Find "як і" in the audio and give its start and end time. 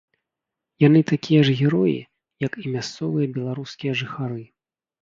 2.47-2.75